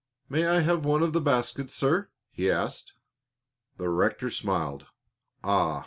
[0.29, 2.93] "May I have one of the baskets, sir?" he asked.
[3.77, 4.87] The rector smiled.
[5.43, 5.79] "Ah!